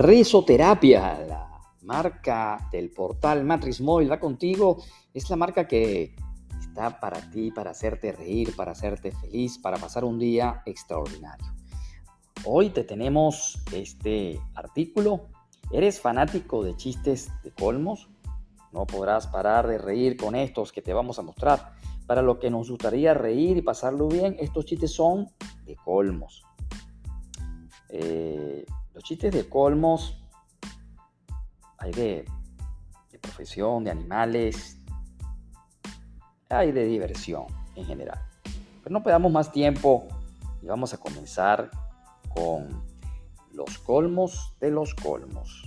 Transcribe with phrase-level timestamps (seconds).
[0.00, 4.82] Risoterapia, la marca del portal Matrix Móvil va contigo.
[5.12, 6.14] Es la marca que
[6.58, 11.44] está para ti, para hacerte reír, para hacerte feliz, para pasar un día extraordinario.
[12.46, 15.26] Hoy te tenemos este artículo.
[15.70, 18.08] ¿Eres fanático de chistes de colmos?
[18.72, 21.74] No podrás parar de reír con estos que te vamos a mostrar.
[22.06, 25.28] Para lo que nos gustaría reír y pasarlo bien, estos chistes son
[25.66, 26.42] de colmos.
[27.90, 28.49] Eh,
[29.00, 30.22] los chistes de colmos
[31.78, 32.26] hay de,
[33.22, 34.76] profesión, de animales,
[36.50, 37.46] hay de diversión
[37.76, 38.20] en general.
[38.44, 40.06] Pero no perdamos más tiempo
[40.60, 41.70] y vamos a comenzar
[42.34, 42.68] con
[43.54, 45.64] los colmos de los colmos.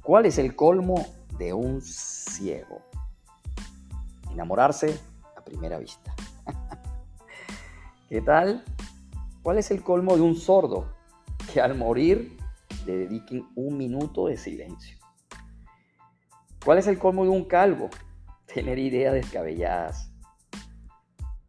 [0.00, 1.06] ¿Cuál es el colmo
[1.38, 2.82] de un ciego?
[4.30, 4.96] Enamorarse
[5.36, 6.14] a primera vista.
[8.08, 8.62] ¿Qué tal?
[9.42, 10.97] ¿Cuál es el colmo de un sordo?
[11.52, 12.36] Que al morir
[12.86, 14.98] le dediquen un minuto de silencio.
[16.64, 17.88] ¿Cuál es el colmo de un calvo?
[18.52, 20.10] Tener ideas descabelladas.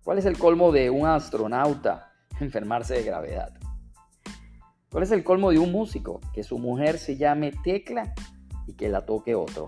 [0.04, 2.14] ¿Cuál es el colmo de un astronauta?
[2.40, 3.54] Enfermarse de gravedad.
[4.92, 6.20] ¿Cuál es el colmo de un músico?
[6.34, 8.14] Que su mujer se llame Tecla
[8.66, 9.68] y que la toque otro.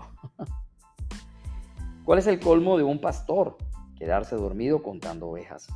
[2.04, 3.56] ¿Cuál es el colmo de un pastor?
[3.96, 5.68] Quedarse dormido contando ovejas.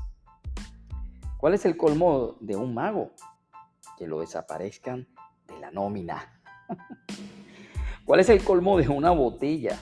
[1.38, 3.12] ¿Cuál es el colmo de un mago?
[3.96, 5.08] Que lo desaparezcan
[5.46, 6.40] de la nómina.
[8.04, 9.78] ¿Cuál es el colmo de una botella?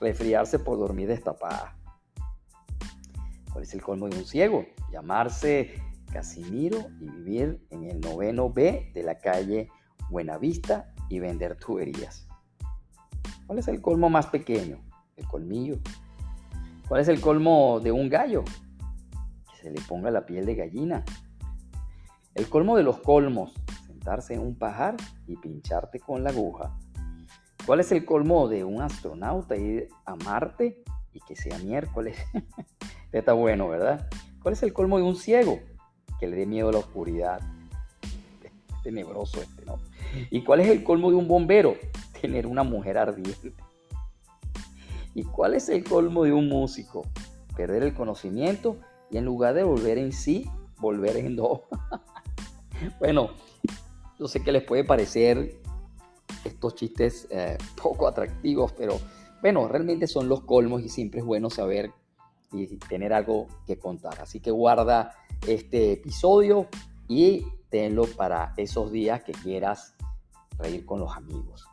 [0.00, 1.76] Resfriarse por dormir destapada.
[3.52, 4.66] ¿Cuál es el colmo de un ciego?
[4.92, 9.68] Llamarse Casimiro y vivir en el noveno B de la calle
[10.10, 12.28] Buenavista y vender tuberías.
[13.46, 14.78] ¿Cuál es el colmo más pequeño?
[15.16, 15.78] El colmillo.
[16.88, 18.44] ¿Cuál es el colmo de un gallo?
[19.50, 21.04] Que se le ponga la piel de gallina.
[22.36, 23.54] El colmo de los colmos,
[23.86, 24.94] sentarse en un pajar
[25.26, 26.76] y pincharte con la aguja.
[27.64, 32.18] ¿Cuál es el colmo de un astronauta ir a Marte y que sea miércoles?
[33.12, 34.06] Está bueno, ¿verdad?
[34.42, 35.60] ¿Cuál es el colmo de un ciego?
[36.20, 37.40] Que le dé miedo a la oscuridad.
[38.84, 39.78] Tenebroso este, ¿no?
[40.30, 41.76] ¿Y cuál es el colmo de un bombero?
[42.20, 43.54] Tener una mujer ardiente.
[45.14, 47.06] ¿Y cuál es el colmo de un músico?
[47.56, 48.76] Perder el conocimiento
[49.10, 51.62] y en lugar de volver en sí, volver en do.
[52.98, 53.30] Bueno,
[54.18, 55.60] yo sé que les puede parecer
[56.44, 58.98] estos chistes eh, poco atractivos, pero
[59.42, 61.92] bueno, realmente son los colmos y siempre es bueno saber
[62.52, 64.20] y tener algo que contar.
[64.20, 65.12] Así que guarda
[65.46, 66.68] este episodio
[67.08, 69.94] y tenlo para esos días que quieras
[70.58, 71.66] reír con los amigos.